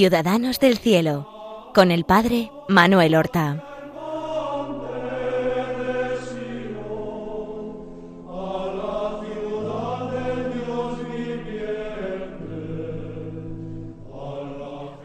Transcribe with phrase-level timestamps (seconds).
[0.00, 3.62] Ciudadanos del Cielo, con el Padre Manuel Horta.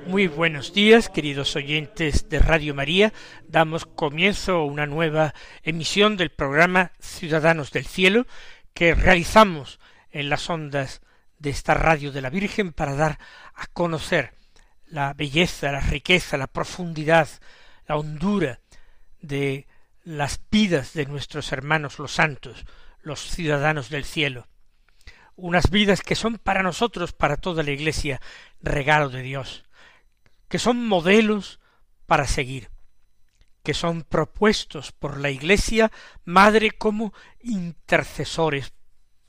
[0.08, 3.12] Muy buenos días, queridos oyentes de Radio María.
[3.50, 8.28] Damos comienzo a una nueva emisión del programa Ciudadanos del Cielo
[8.74, 11.02] que realizamos en las ondas
[11.38, 13.20] de esta radio de la Virgen para dar
[13.56, 14.36] a conocer
[14.88, 17.28] la belleza, la riqueza, la profundidad,
[17.88, 18.60] la hondura
[19.22, 19.68] de
[20.04, 22.66] las vidas de nuestros hermanos los santos,
[23.02, 24.48] los ciudadanos del cielo.
[25.36, 28.22] Unas vidas que son para nosotros, para toda la Iglesia,
[28.62, 29.66] regalo de Dios
[30.48, 31.60] que son modelos
[32.06, 32.70] para seguir,
[33.64, 35.92] que son propuestos por la Iglesia
[36.24, 38.74] Madre como intercesores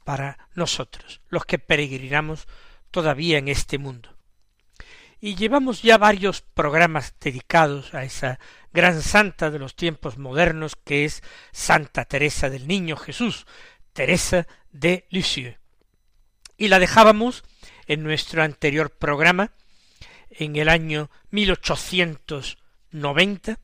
[0.05, 2.47] para nosotros, los que peregrinamos
[2.91, 4.16] todavía en este mundo.
[5.20, 8.39] Y llevamos ya varios programas dedicados a esa
[8.72, 13.47] gran santa de los tiempos modernos que es Santa Teresa del Niño Jesús,
[13.94, 15.59] Teresa de Lisieux.
[16.59, 17.42] Y la dejábamos
[17.87, 19.53] en nuestro anterior programa
[20.31, 23.59] en el año 1890,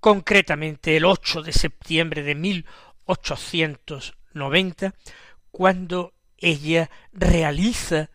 [0.00, 4.94] concretamente el 8 de septiembre de 1890,
[5.50, 8.10] cuando ella realiza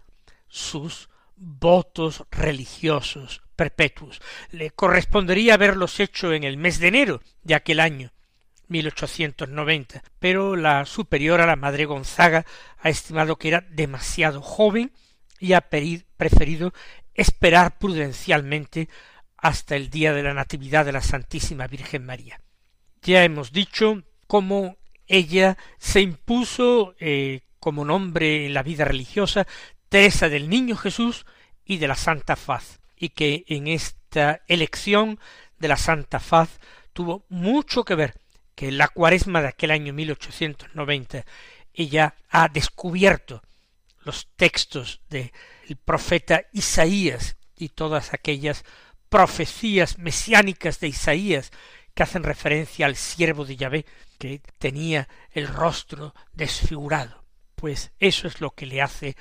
[0.47, 4.21] sus votos religiosos perpetuos.
[4.51, 8.11] Le correspondería haberlos hecho en el mes de enero de aquel año,
[8.67, 12.45] 1890, pero la superiora, la madre Gonzaga,
[12.79, 14.91] ha estimado que era demasiado joven
[15.39, 16.73] y ha preferido
[17.13, 18.89] esperar prudencialmente
[19.37, 22.39] hasta el día de la Natividad de la Santísima Virgen María.
[23.01, 24.77] Ya hemos dicho cómo
[25.07, 29.45] ella se impuso eh, como nombre en la vida religiosa
[29.93, 31.23] Teresa del Niño Jesús
[31.65, 35.19] y de la Santa Faz, y que en esta elección
[35.59, 36.49] de la Santa Faz
[36.93, 38.19] tuvo mucho que ver
[38.55, 41.25] que en la cuaresma de aquel año 1890
[41.75, 43.43] ella ha descubierto
[43.99, 45.31] los textos de
[45.69, 48.65] el profeta Isaías y todas aquellas
[49.09, 51.51] profecías mesiánicas de Isaías
[51.93, 53.85] que hacen referencia al siervo de Yahvé
[54.17, 57.23] que tenía el rostro desfigurado.
[57.53, 59.15] Pues eso es lo que le hace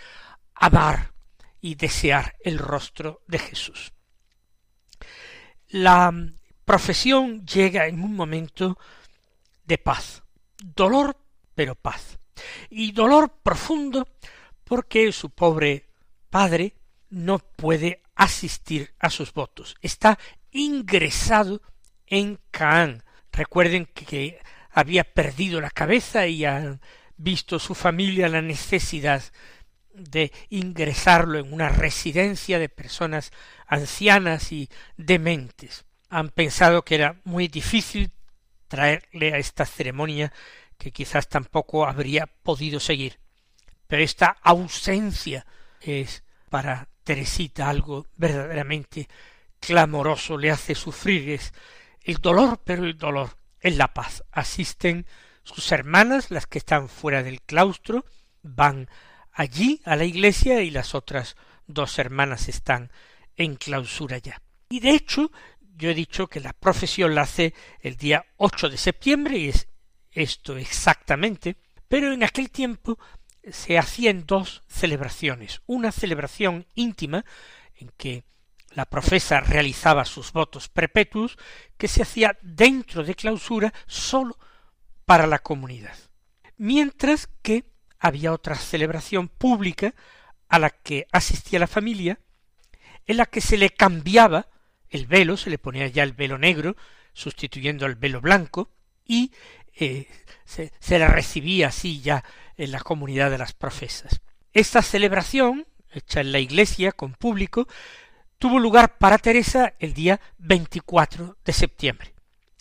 [0.55, 1.13] amar
[1.61, 3.93] y desear el rostro de Jesús.
[5.69, 6.13] La
[6.65, 8.79] profesión llega en un momento
[9.65, 10.23] de paz,
[10.59, 11.17] dolor
[11.55, 12.19] pero paz,
[12.71, 14.09] y dolor profundo
[14.65, 15.87] porque su pobre
[16.31, 16.75] padre
[17.11, 19.77] no puede asistir a sus votos.
[19.83, 20.19] Está
[20.51, 21.63] ingresado
[22.07, 23.05] en Caán.
[23.33, 24.41] Recuerden que
[24.71, 26.81] había perdido la cabeza y han
[27.17, 29.23] visto su familia la necesidad
[29.95, 33.33] de ingresarlo en una residencia de personas
[33.67, 35.85] ancianas y dementes.
[36.09, 38.13] Han pensado que era muy difícil
[38.69, 40.33] traerle a esta ceremonia
[40.79, 43.19] que quizás tampoco habría podido seguir.
[43.87, 45.47] Pero esta ausencia
[45.81, 49.09] es para Teresita algo verdaderamente
[49.59, 51.53] clamoroso, le hace sufrir, es
[52.03, 54.25] el dolor, pero el dolor es la paz.
[54.33, 55.07] Asisten
[55.45, 58.05] sus hermanas, las que están fuera del claustro,
[58.43, 58.89] van
[59.33, 62.93] allí a la iglesia y las otras dos hermanas están
[63.37, 64.43] en clausura ya.
[64.69, 65.31] Y de hecho,
[65.77, 69.69] yo he dicho que la profesión la hace el día 8 de septiembre y es
[70.11, 71.57] esto exactamente,
[71.89, 72.99] pero en aquel tiempo
[73.51, 77.25] se hacían dos celebraciones, una celebración íntima
[77.75, 78.25] en que
[78.71, 81.37] la profesa realizaba sus votos perpetuos,
[81.77, 84.39] que se hacía dentro de clausura sólo
[85.05, 85.97] para la comunidad,
[86.57, 87.72] mientras que
[88.03, 89.95] había otra celebración pública
[90.49, 92.19] a la que asistía la familia,
[93.07, 94.49] en la que se le cambiaba
[94.91, 96.77] el velo, se le ponía ya el velo negro,
[97.13, 98.71] sustituyendo el velo blanco,
[99.07, 99.31] y
[99.77, 100.09] eh,
[100.45, 102.25] se, le recibía así ya
[102.57, 104.21] en la comunidad de las profesas.
[104.53, 107.69] Esta celebración, hecha en la iglesia con público,
[108.39, 112.15] tuvo lugar para Teresa el día 24 de septiembre,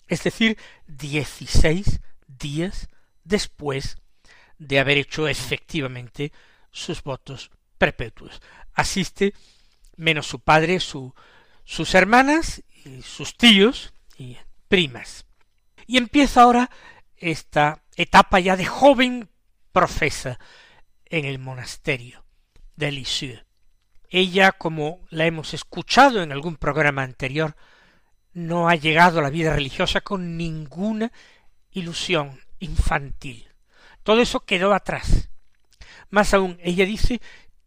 [0.06, 0.56] es decir,
[0.86, 2.88] dieciséis días
[3.24, 4.01] después
[4.66, 6.32] de haber hecho efectivamente
[6.70, 8.40] sus votos perpetuos.
[8.74, 9.34] Asiste
[9.96, 11.14] menos su padre, su,
[11.64, 14.36] sus hermanas y sus tíos y
[14.68, 15.26] primas.
[15.86, 16.70] Y empieza ahora
[17.16, 19.28] esta etapa ya de joven
[19.72, 20.38] profesa
[21.06, 22.24] en el monasterio
[22.76, 23.44] de Lisieux.
[24.08, 27.56] Ella, como la hemos escuchado en algún programa anterior,
[28.32, 31.12] no ha llegado a la vida religiosa con ninguna
[31.70, 33.51] ilusión infantil.
[34.02, 35.30] Todo eso quedó atrás.
[36.10, 37.20] Más aún, ella dice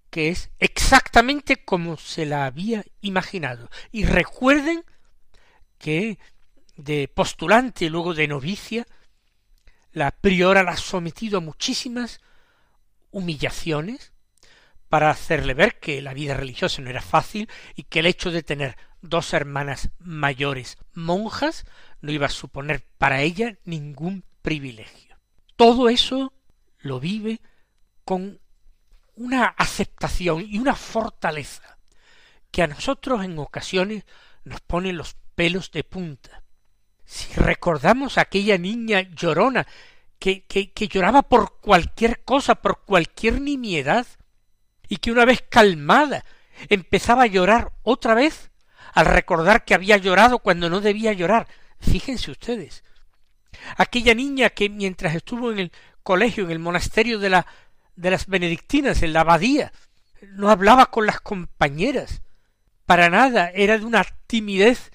[0.09, 3.69] que es exactamente como se la había imaginado.
[3.91, 4.83] Y recuerden
[5.77, 6.19] que
[6.77, 8.85] de postulante luego de novicia,
[9.91, 12.19] la priora la ha sometido a muchísimas
[13.11, 14.13] humillaciones
[14.89, 18.43] para hacerle ver que la vida religiosa no era fácil y que el hecho de
[18.43, 21.65] tener dos hermanas mayores monjas
[22.01, 25.14] no iba a suponer para ella ningún privilegio.
[25.55, 26.33] Todo eso
[26.79, 27.41] lo vive
[28.03, 28.39] con
[29.15, 31.77] una aceptación y una fortaleza
[32.51, 34.05] que a nosotros en ocasiones
[34.43, 36.43] nos pone los pelos de punta.
[37.05, 39.65] Si recordamos a aquella niña llorona
[40.19, 44.07] que, que, que lloraba por cualquier cosa, por cualquier nimiedad,
[44.87, 46.25] y que una vez calmada
[46.69, 48.51] empezaba a llorar otra vez
[48.93, 51.47] al recordar que había llorado cuando no debía llorar.
[51.79, 52.83] Fíjense ustedes.
[53.77, 55.71] Aquella niña que mientras estuvo en el
[56.03, 57.45] colegio, en el monasterio de la
[57.95, 59.71] de las benedictinas, en la abadía,
[60.33, 62.21] no hablaba con las compañeras,
[62.85, 64.91] para nada, era de una timidez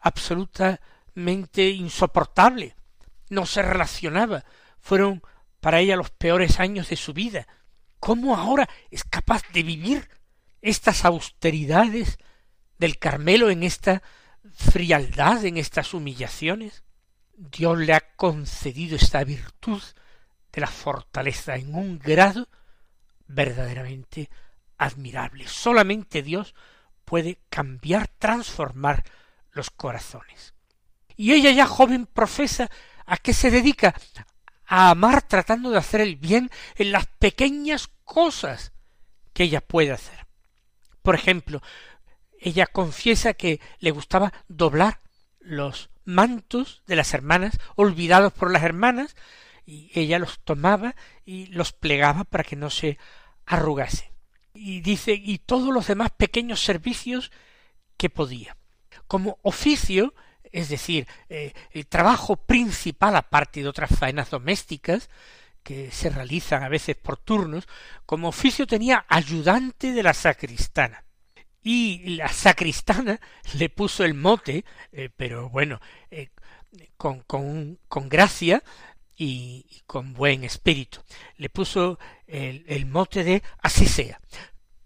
[0.00, 2.76] absolutamente insoportable,
[3.30, 4.44] no se relacionaba,
[4.80, 5.22] fueron
[5.60, 7.46] para ella los peores años de su vida.
[7.98, 10.08] ¿Cómo ahora es capaz de vivir
[10.60, 12.18] estas austeridades
[12.78, 14.02] del Carmelo en esta
[14.52, 16.82] frialdad, en estas humillaciones?
[17.50, 19.82] Dios le ha concedido esta virtud
[20.52, 22.48] de la fortaleza en un grado
[23.26, 24.30] verdaderamente
[24.78, 25.48] admirable.
[25.48, 26.54] Solamente Dios
[27.04, 29.02] puede cambiar, transformar
[29.50, 30.54] los corazones.
[31.16, 32.70] Y ella ya joven profesa
[33.06, 33.94] a qué se dedica
[34.64, 38.72] a amar tratando de hacer el bien en las pequeñas cosas
[39.32, 40.26] que ella puede hacer.
[41.02, 41.60] Por ejemplo,
[42.38, 45.00] ella confiesa que le gustaba doblar
[45.40, 49.16] los mantos de las hermanas, olvidados por las hermanas,
[49.66, 50.94] y ella los tomaba
[51.24, 52.98] y los plegaba para que no se
[53.46, 54.10] arrugase.
[54.54, 57.30] Y dice, y todos los demás pequeños servicios
[57.96, 58.56] que podía.
[59.06, 60.14] Como oficio,
[60.50, 65.08] es decir, eh, el trabajo principal, aparte de otras faenas domésticas,
[65.62, 67.68] que se realizan a veces por turnos,
[68.04, 71.04] como oficio tenía ayudante de la sacristana.
[71.62, 73.20] Y la sacristana
[73.54, 75.80] le puso el mote, eh, pero bueno,
[76.10, 76.30] eh,
[76.96, 78.62] con, con, con gracia,
[79.16, 81.00] y, con buen espíritu.
[81.36, 84.20] Le puso el, el, mote de así sea.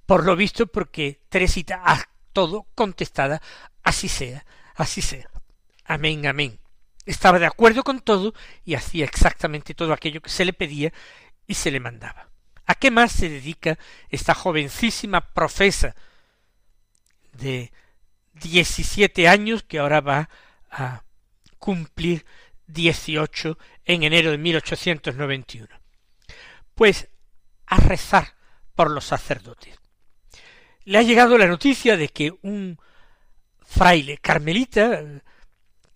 [0.05, 3.41] Por lo visto, porque Teresita a todo contestada
[3.83, 4.45] así sea,
[4.75, 5.29] así sea.
[5.85, 6.59] Amén, amén.
[7.07, 8.35] Estaba de acuerdo con todo
[8.65, 10.93] y hacía exactamente todo aquello que se le pedía
[11.47, 12.29] y se le mandaba.
[12.67, 13.79] ¿A qué más se dedica
[14.11, 15.95] esta jovencísima profesa
[17.37, 17.73] de
[18.35, 20.29] diecisiete años que ahora va
[20.71, 21.03] a
[21.59, 22.25] cumplir
[22.67, 25.69] dieciocho en enero de 1891?
[26.75, 27.09] Pues
[27.67, 28.35] a rezar
[28.75, 29.79] por los sacerdotes.
[30.85, 32.79] Le ha llegado la noticia de que un
[33.63, 35.03] fraile carmelita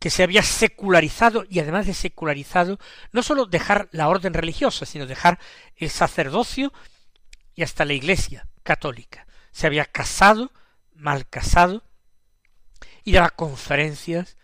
[0.00, 2.78] que se había secularizado y además de secularizado,
[3.12, 5.38] no sólo dejar la orden religiosa, sino dejar
[5.76, 6.72] el sacerdocio
[7.54, 9.26] y hasta la iglesia católica.
[9.52, 10.52] Se había casado,
[11.00, 11.84] mal casado,
[13.04, 14.36] y daba conferencias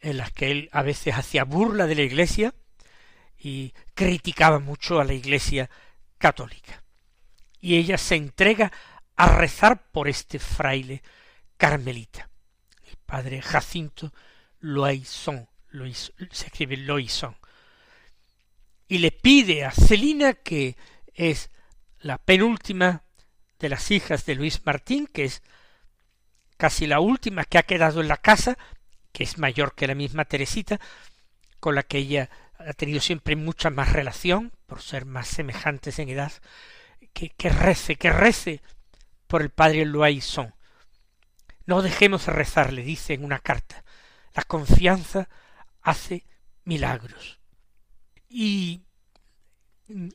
[0.00, 2.54] en las que él a veces hacía burla de la iglesia
[3.38, 5.70] y criticaba mucho a la iglesia
[6.18, 6.82] católica.
[7.60, 8.70] Y ella se entrega
[9.16, 11.02] a rezar por este fraile
[11.56, 12.28] carmelita,
[12.84, 14.12] el padre Jacinto
[14.60, 15.48] Loison,
[16.30, 17.36] se escribe Loison,
[18.88, 20.76] y le pide a Celina, que
[21.14, 21.50] es
[21.98, 23.04] la penúltima
[23.58, 25.42] de las hijas de Luis Martín, que es
[26.56, 28.56] casi la última que ha quedado en la casa,
[29.12, 30.80] que es mayor que la misma Teresita,
[31.60, 36.08] con la que ella ha tenido siempre mucha más relación, por ser más semejantes en
[36.08, 36.32] edad,
[37.12, 38.62] que, que rece, que rece
[39.26, 40.54] por el padre Loison.
[41.66, 43.84] No dejemos de rezar, le dice en una carta.
[44.34, 45.28] La confianza
[45.82, 46.24] hace
[46.64, 47.40] milagros.
[48.28, 48.82] Y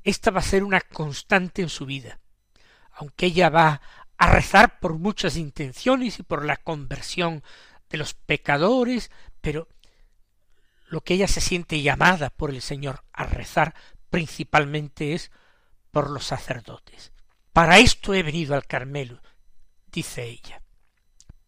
[0.03, 2.19] esta va a ser una constante en su vida.
[2.93, 3.81] Aunque ella va
[4.21, 7.43] a rezar por muchas intenciones y por la conversión
[7.89, 9.09] de los pecadores,
[9.41, 9.67] pero
[10.89, 13.73] lo que ella se siente llamada por el Señor a rezar
[14.11, 15.31] principalmente es
[15.89, 17.13] por los sacerdotes.
[17.51, 19.23] Para esto he venido al Carmelo,
[19.91, 20.61] dice ella.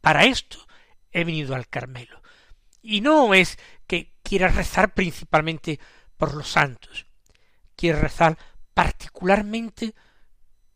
[0.01, 0.57] Para esto
[1.11, 2.23] he venido al Carmelo.
[2.81, 5.79] Y no es que quiera rezar principalmente
[6.17, 7.05] por los santos,
[7.75, 8.35] quiere rezar
[8.73, 9.93] particularmente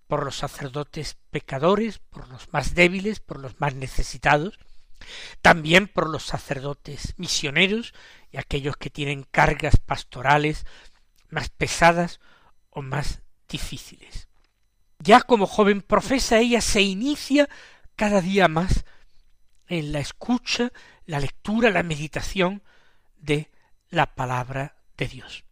[0.07, 4.57] por los sacerdotes pecadores, por los más débiles, por los más necesitados,
[5.41, 7.93] también por los sacerdotes misioneros
[8.31, 10.65] y aquellos que tienen cargas pastorales
[11.29, 12.19] más pesadas
[12.69, 14.27] o más difíciles.
[14.99, 17.47] ya como joven profesa ella se inicia
[17.95, 18.83] cada día más
[19.67, 20.71] en la escucha,
[21.05, 22.63] la lectura, la meditación
[23.17, 23.49] de
[23.89, 25.43] la palabra de Dios,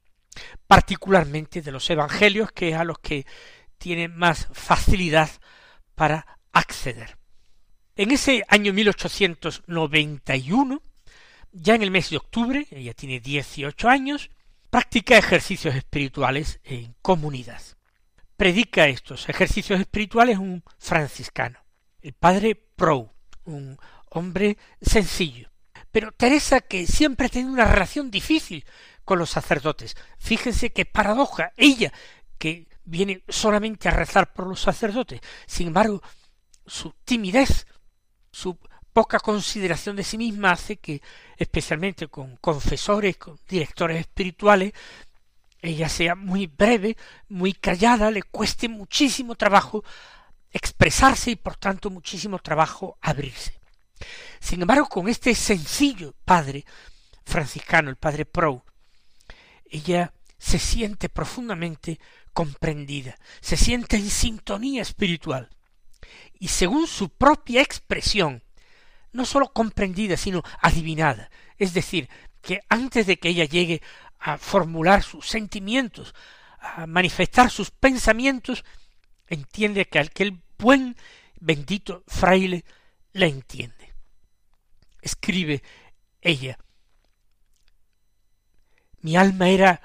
[0.68, 3.26] particularmente de los evangelios, que es a los que
[3.78, 5.30] tiene más facilidad
[5.96, 7.18] para acceder.
[7.96, 10.82] En ese año 1891,
[11.52, 14.30] ya en el mes de octubre, ella tiene 18 años,
[14.70, 17.62] practica ejercicios espirituales en comunidad.
[18.36, 21.64] Predica estos ejercicios espirituales un franciscano,
[22.02, 23.14] el padre Prou,
[23.46, 23.78] un
[24.10, 25.50] hombre sencillo.
[25.92, 28.66] Pero Teresa, que siempre ha tenido una relación difícil
[29.06, 31.94] con los sacerdotes, fíjense qué paradoja, ella,
[32.38, 36.02] que viene solamente a rezar por los sacerdotes, sin embargo,
[36.66, 37.68] su timidez,
[38.32, 38.58] su
[38.94, 41.02] poca consideración de sí misma hace que,
[41.38, 44.74] especialmente con confesores, con directores espirituales,
[45.62, 46.96] ella sea muy breve,
[47.28, 49.84] muy callada, le cueste muchísimo trabajo
[50.52, 53.60] expresarse y por tanto muchísimo trabajo abrirse.
[54.40, 56.66] Sin embargo, con este sencillo padre
[57.26, 58.64] franciscano, el padre Prou,
[59.66, 62.00] ella se siente profundamente
[62.36, 65.50] comprendida, se siente en sintonía espiritual
[66.38, 68.44] y según su propia expresión,
[69.14, 72.10] no sólo comprendida, sino adivinada, es decir,
[72.42, 73.82] que antes de que ella llegue
[74.20, 76.14] a formular sus sentimientos,
[76.60, 78.66] a manifestar sus pensamientos,
[79.28, 80.98] entiende que aquel buen
[81.40, 82.66] bendito fraile
[83.14, 83.94] la entiende.
[85.02, 85.64] Escribe
[86.20, 86.58] ella,
[89.00, 89.82] mi alma era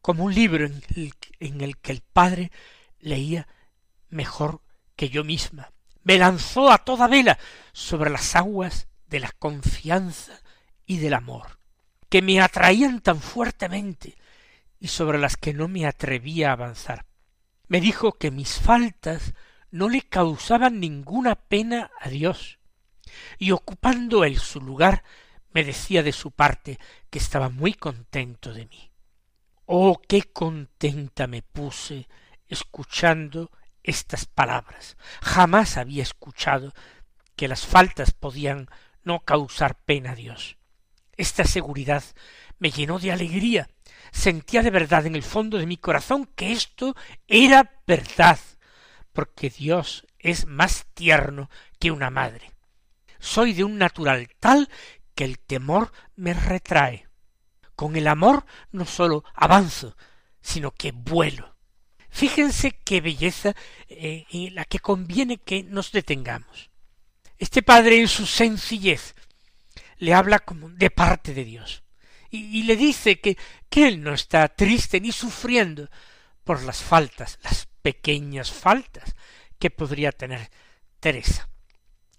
[0.00, 2.52] como un libro en el, en el que el Padre
[3.00, 3.48] leía
[4.08, 4.60] mejor
[4.96, 5.72] que yo misma.
[6.02, 7.38] Me lanzó a toda vela
[7.72, 10.40] sobre las aguas de la confianza
[10.86, 11.58] y del amor,
[12.08, 14.16] que me atraían tan fuertemente
[14.78, 17.06] y sobre las que no me atrevía a avanzar.
[17.68, 19.34] Me dijo que mis faltas
[19.70, 22.58] no le causaban ninguna pena a Dios,
[23.38, 25.04] y ocupando él su lugar,
[25.52, 26.78] me decía de su parte
[27.10, 28.89] que estaba muy contento de mí.
[29.72, 32.08] Oh, qué contenta me puse
[32.48, 33.52] escuchando
[33.84, 34.96] estas palabras.
[35.22, 36.72] Jamás había escuchado
[37.36, 38.68] que las faltas podían
[39.04, 40.56] no causar pena a Dios.
[41.16, 42.02] Esta seguridad
[42.58, 43.70] me llenó de alegría.
[44.10, 46.96] Sentía de verdad en el fondo de mi corazón que esto
[47.28, 48.40] era verdad,
[49.12, 51.48] porque Dios es más tierno
[51.78, 52.50] que una madre.
[53.20, 54.68] Soy de un natural tal
[55.14, 57.09] que el temor me retrae.
[57.80, 59.96] Con el amor no sólo avanzo,
[60.42, 61.56] sino que vuelo.
[62.10, 63.54] Fíjense qué belleza
[63.88, 66.68] eh, en la que conviene que nos detengamos.
[67.38, 69.14] Este padre en su sencillez
[69.96, 71.82] le habla como de parte de Dios
[72.28, 73.38] y, le dice que,
[73.70, 75.88] que él no está triste ni sufriendo
[76.44, 79.14] por las faltas, las pequeñas faltas
[79.58, 80.50] que podría tener
[81.00, 81.48] Teresa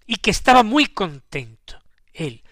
[0.08, 1.80] y que estaba muy contento
[2.12, 2.42] él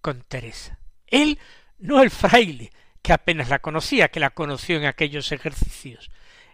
[0.00, 0.78] con Teresa.
[1.08, 1.40] Él
[1.80, 2.72] no el fraile,
[3.02, 6.10] que apenas la conocía, que la conoció en aquellos ejercicios,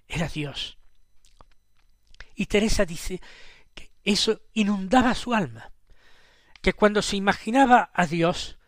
[0.09, 0.79] era Dios.
[2.35, 3.21] Y Teresa dice
[3.75, 5.73] que eso inundaba su alma,
[6.63, 8.59] que cuando se imaginaba a Dios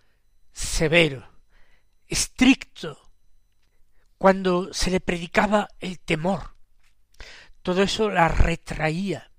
[0.53, 1.31] severo,
[2.09, 3.13] estricto,
[4.17, 6.55] cuando se le predicaba el temor,
[7.63, 9.31] todo eso la retraía,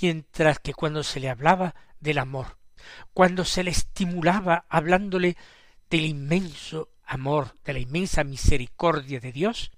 [0.00, 2.58] mientras que cuando se le hablaba del amor,
[3.12, 5.36] cuando se le estimulaba hablándole
[5.90, 9.70] del inmenso amor, de la inmensa misericordia de Dios,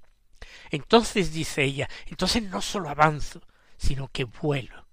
[0.70, 3.42] entonces dice ella, entonces no sólo avanzo,
[3.76, 4.86] sino que vuelo.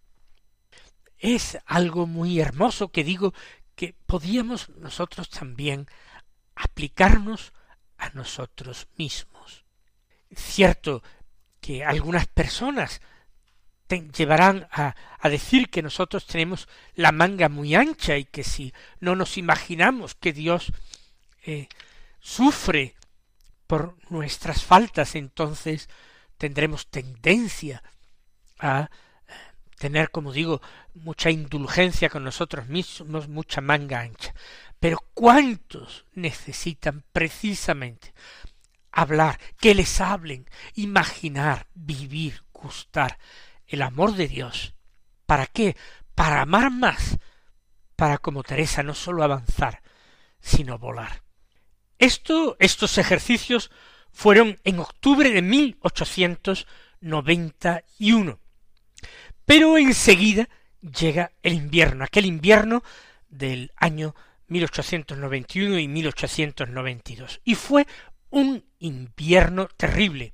[1.18, 3.34] Es algo muy hermoso que digo
[3.76, 5.88] que podíamos nosotros también
[6.56, 7.54] aplicarnos
[7.98, 9.66] a nosotros mismos.
[10.36, 11.02] Cierto
[11.62, 13.02] que algunas personas
[13.88, 19.16] llevarán a, a, decir que nosotros tenemos la manga muy ancha y que si no
[19.16, 20.72] nos imaginamos que Dios
[21.46, 21.68] eh,
[22.20, 22.96] sufre
[23.68, 25.90] por nuestras faltas, entonces
[26.38, 27.84] tendremos tendencia
[28.60, 28.90] a
[29.28, 29.34] eh,
[29.78, 30.62] tener, como digo,
[30.94, 34.34] mucha indulgencia con nosotros mismos, mucha manga ancha.
[34.80, 38.14] Pero ¿cuántos necesitan precisamente
[38.92, 40.46] hablar, que les hablen,
[40.76, 43.18] imaginar, vivir, gustar
[43.68, 44.76] el amor de Dios?
[45.26, 45.76] ¿Para qué?
[46.16, 47.18] Para amar más,
[47.96, 49.82] para como Teresa no sólo avanzar,
[50.40, 51.23] sino volar.
[52.00, 53.72] Esto, estos ejercicios
[54.12, 58.40] fueron en octubre de 1891.
[59.46, 60.50] Pero enseguida
[60.82, 62.84] llega el invierno, aquel invierno
[63.30, 64.16] del año
[64.48, 67.42] 1891 y 1892.
[67.44, 67.88] Y fue
[68.30, 70.34] un invierno terrible,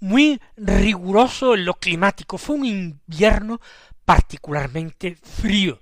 [0.00, 2.38] muy riguroso en lo climático.
[2.38, 3.60] Fue un invierno
[4.04, 5.80] particularmente frío.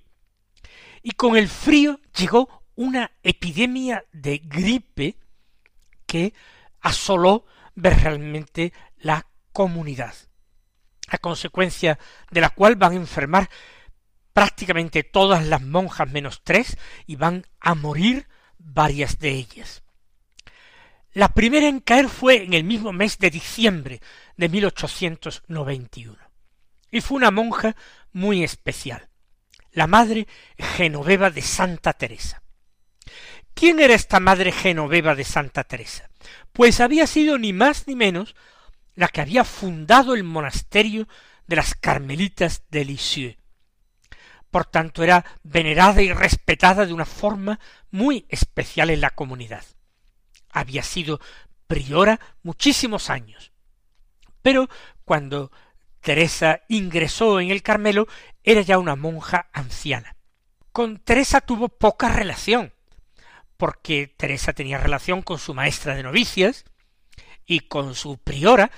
[1.02, 5.18] Y con el frío llegó una epidemia de gripe
[6.06, 6.32] que
[6.80, 10.14] asoló realmente la comunidad,
[11.08, 11.98] a consecuencia
[12.30, 13.50] de la cual van a enfermar
[14.32, 18.28] prácticamente todas las monjas menos tres y van a morir
[18.58, 19.82] varias de ellas.
[21.12, 24.02] La primera en caer fue en el mismo mes de diciembre
[24.36, 26.16] de 1891
[26.90, 27.74] y fue una monja
[28.12, 29.08] muy especial,
[29.72, 30.28] la madre
[30.58, 32.42] Genoveva de Santa Teresa.
[33.54, 36.10] ¿Quién era esta madre Genoveva de Santa Teresa?
[36.52, 38.34] Pues había sido ni más ni menos
[38.94, 41.08] la que había fundado el monasterio
[41.46, 43.38] de las Carmelitas de Lisieux.
[44.50, 47.60] Por tanto, era venerada y respetada de una forma
[47.90, 49.64] muy especial en la comunidad.
[50.50, 51.20] Había sido
[51.66, 53.52] priora muchísimos años.
[54.42, 54.68] Pero
[55.04, 55.50] cuando
[56.00, 58.06] Teresa ingresó en el Carmelo,
[58.44, 60.16] era ya una monja anciana.
[60.72, 62.72] Con Teresa tuvo poca relación,
[63.56, 66.64] porque Teresa tenía relación con su maestra de novicias
[67.46, 68.70] y con su priora,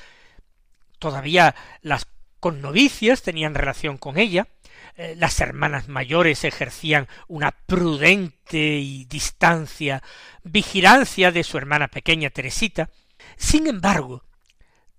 [0.99, 2.07] todavía las
[2.41, 4.49] connovicias tenían relación con ella,
[4.97, 10.03] eh, las hermanas mayores ejercían una prudente y distancia
[10.43, 12.91] vigilancia de su hermana pequeña Teresita.
[13.37, 14.25] Sin embargo,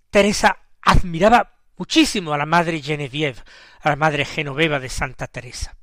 [0.09, 3.41] Teresa admiraba muchísimo a la madre Genevieve,
[3.81, 5.75] a la madre Genoveva de Santa Teresa.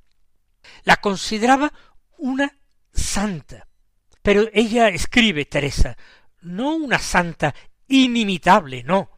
[0.84, 1.72] La consideraba
[2.18, 2.58] una
[2.92, 3.65] santa,
[4.26, 5.96] pero ella escribe, Teresa,
[6.40, 7.54] no una santa
[7.86, 9.08] inimitable, no,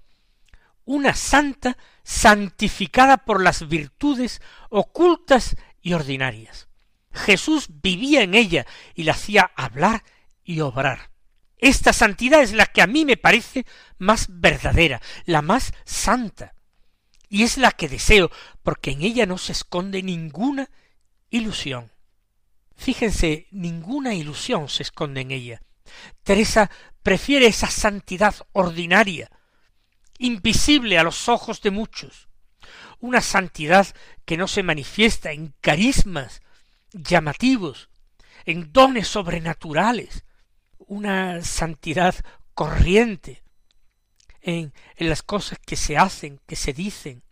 [0.85, 6.68] una santa santificada por las virtudes ocultas y ordinarias.
[7.11, 10.05] Jesús vivía en ella y la hacía hablar
[10.44, 11.11] y obrar.
[11.57, 13.64] Esta santidad es la que a mí me parece
[13.97, 16.55] más verdadera, la más santa,
[17.31, 18.31] y es la que deseo,
[18.62, 20.68] porque en ella no se esconde ninguna
[21.31, 21.90] ilusión.
[22.79, 25.61] Fíjense, ninguna ilusión se esconde en ella.
[26.23, 26.71] Teresa
[27.03, 29.29] prefiere esa santidad ordinaria,
[30.19, 32.29] invisible a los ojos de muchos,
[33.01, 33.88] una santidad
[34.25, 36.41] que no se manifiesta en carismas
[36.93, 37.91] llamativos,
[38.45, 40.25] en dones sobrenaturales,
[40.79, 42.14] una santidad
[42.55, 43.43] corriente
[44.41, 47.25] en, en las cosas que se hacen, que se dicen.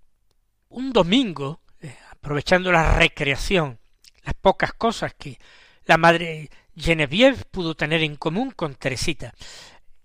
[0.69, 3.79] Un domingo, eh, aprovechando la recreación,
[4.27, 5.39] las pocas cosas que
[5.85, 9.33] la madre Genevieve pudo tener en común con Teresita.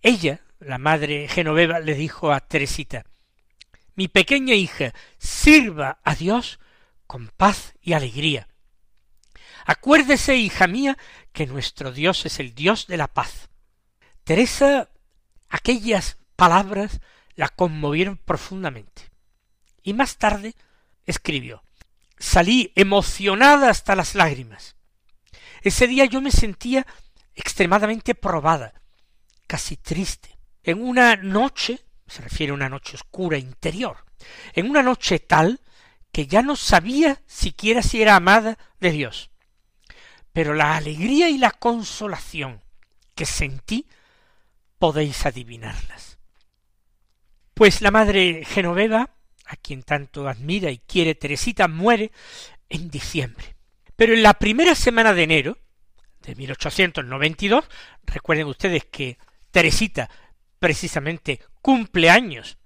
[0.02, 3.04] Ella, la madre Genoveva, le dijo a Teresita
[3.96, 6.60] Mi pequeña hija, sirva a Dios
[7.08, 8.48] con paz y alegría.
[9.66, 10.98] Acuérdese, hija mía,
[11.34, 13.50] que nuestro Dios es el Dios de la paz.
[14.24, 14.90] Teresa,
[15.50, 17.02] aquellas palabras
[17.36, 19.10] la conmovieron profundamente.
[19.82, 20.54] Y más tarde
[21.06, 21.64] escribió
[22.22, 24.76] salí emocionada hasta las lágrimas.
[25.64, 26.86] Ese día yo me sentía
[27.36, 28.74] extremadamente probada,
[29.48, 30.38] casi triste.
[30.64, 34.06] En una noche, se refiere a una noche oscura interior,
[34.54, 35.60] en una noche tal
[36.12, 39.32] que ya no sabía siquiera si era amada de Dios.
[40.32, 42.62] Pero la alegría y la consolación
[43.16, 43.88] que sentí
[44.78, 46.20] podéis adivinarlas.
[47.54, 49.10] Pues la madre Genoveva
[49.52, 52.12] a quien tanto admira y quiere Teresita, muere
[52.70, 53.58] en diciembre.
[53.98, 55.58] Pero en la primera semana de enero
[56.22, 57.66] de 1892,
[58.06, 59.18] recuerden ustedes que
[59.52, 60.10] Teresita
[60.58, 62.58] precisamente cumple años,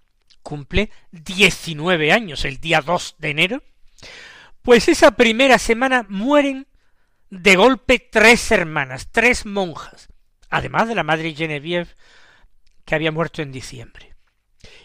[0.43, 3.63] cumple 19 años el día 2 de enero,
[4.61, 6.67] pues esa primera semana mueren
[7.31, 10.09] de golpe tres hermanas, tres monjas,
[10.49, 11.95] además de la madre Genevieve
[12.85, 14.15] que había muerto en diciembre.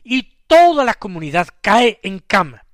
[0.03, 2.67] Y toda la comunidad cae en cama.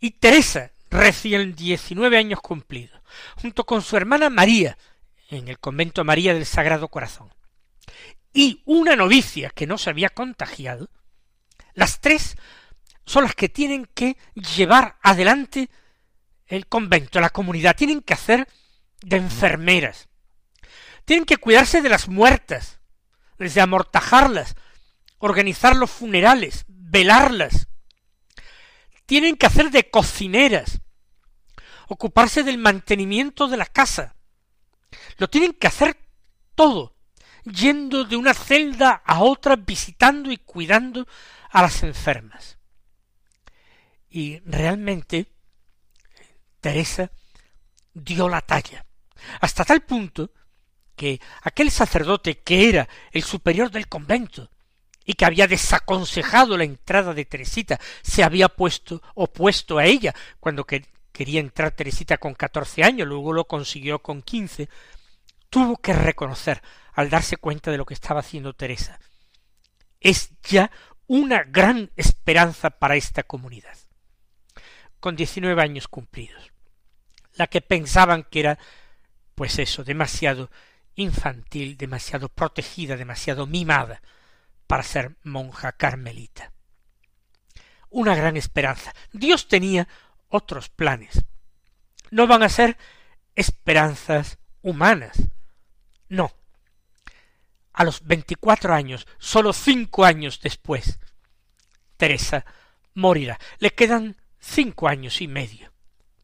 [0.00, 2.98] Y Teresa, recién diecinueve años cumplidos,
[3.36, 4.78] junto con su hermana María,
[5.28, 7.30] en el convento María del Sagrado Corazón,
[8.32, 10.88] y una novicia que no se había contagiado,
[11.74, 12.38] las tres
[13.04, 15.68] son las que tienen que llevar adelante
[16.46, 18.48] el convento, la comunidad, tienen que hacer
[19.02, 20.08] de enfermeras,
[21.04, 22.80] tienen que cuidarse de las muertas,
[23.36, 24.56] desde amortajarlas
[25.26, 27.68] organizar los funerales, velarlas.
[29.04, 30.80] Tienen que hacer de cocineras,
[31.88, 34.16] ocuparse del mantenimiento de la casa.
[35.18, 35.96] Lo tienen que hacer
[36.54, 36.96] todo,
[37.44, 41.06] yendo de una celda a otra, visitando y cuidando
[41.50, 42.58] a las enfermas.
[44.08, 45.30] Y realmente
[46.60, 47.10] Teresa
[47.92, 48.86] dio la talla,
[49.40, 50.30] hasta tal punto
[50.96, 54.50] que aquel sacerdote que era el superior del convento,
[55.06, 60.66] y que había desaconsejado la entrada de Teresita, se había puesto opuesto a ella cuando
[60.66, 64.68] quería entrar Teresita con catorce años, luego lo consiguió con quince,
[65.48, 66.60] tuvo que reconocer,
[66.92, 68.98] al darse cuenta de lo que estaba haciendo Teresa,
[70.00, 70.72] es ya
[71.06, 73.78] una gran esperanza para esta comunidad.
[74.98, 76.50] Con diecinueve años cumplidos,
[77.34, 78.58] la que pensaban que era,
[79.36, 80.50] pues eso, demasiado
[80.96, 84.02] infantil, demasiado protegida, demasiado mimada
[84.66, 86.52] para ser monja carmelita.
[87.90, 88.94] Una gran esperanza.
[89.12, 89.88] Dios tenía
[90.28, 91.24] otros planes.
[92.10, 92.76] No van a ser
[93.34, 95.22] esperanzas humanas.
[96.08, 96.32] No.
[97.72, 100.98] A los veinticuatro años, sólo cinco años después,
[101.96, 102.44] Teresa
[102.94, 103.38] morirá.
[103.58, 105.72] Le quedan cinco años y medio,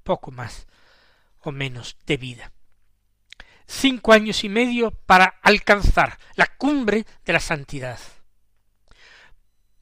[0.03, 0.67] poco más
[1.41, 2.53] o menos de vida
[3.73, 7.99] cinco años y medio para alcanzar la cumbre de la santidad,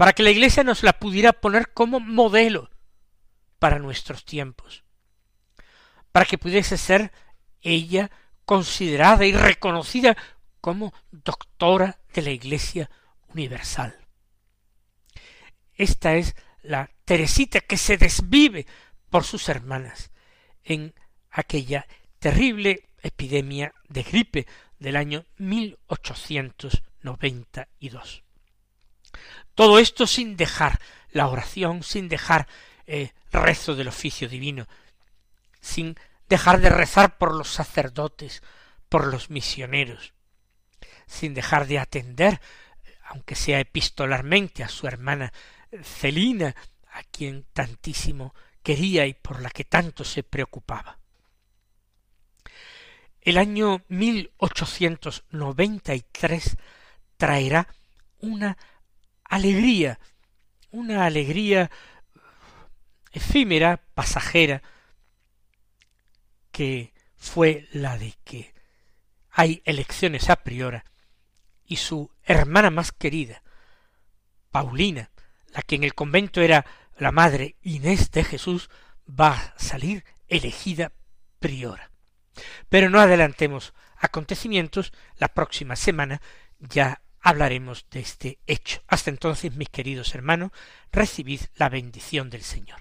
[0.00, 2.70] para que la Iglesia nos la pudiera poner como modelo
[3.58, 4.82] para nuestros tiempos,
[6.10, 7.12] para que pudiese ser
[7.60, 8.10] ella
[8.46, 10.16] considerada y reconocida
[10.62, 12.88] como doctora de la Iglesia
[13.28, 13.94] universal.
[15.74, 18.66] Esta es la Teresita que se desvive
[19.10, 20.12] por sus hermanas
[20.64, 20.94] en
[21.30, 21.86] aquella
[22.18, 24.46] terrible epidemia de gripe
[24.78, 28.24] del año 1892.
[29.54, 30.80] Todo esto sin dejar
[31.10, 32.46] la oración, sin dejar
[32.86, 34.66] eh, rezo del oficio divino,
[35.60, 35.96] sin
[36.28, 38.42] dejar de rezar por los sacerdotes,
[38.88, 40.14] por los misioneros,
[41.06, 42.40] sin dejar de atender,
[43.04, 45.32] aunque sea epistolarmente, a su hermana
[45.82, 46.54] Celina,
[46.92, 50.98] a quien tantísimo quería y por la que tanto se preocupaba.
[53.20, 56.56] El año 1893
[57.16, 57.66] traerá
[58.18, 58.56] una
[59.30, 59.98] alegría,
[60.70, 61.70] una alegría
[63.12, 64.62] efímera, pasajera,
[66.50, 68.52] que fue la de que
[69.30, 70.80] hay elecciones a priori
[71.64, 73.42] y su hermana más querida,
[74.50, 75.10] Paulina,
[75.52, 76.66] la que en el convento era
[76.98, 78.68] la madre Inés de Jesús,
[79.08, 80.92] va a salir elegida
[81.38, 81.92] priora.
[82.68, 86.20] Pero no adelantemos acontecimientos, la próxima semana
[86.58, 88.82] ya hablaremos de este hecho.
[88.88, 90.50] Hasta entonces, mis queridos hermanos,
[90.92, 92.80] recibid la bendición del Señor.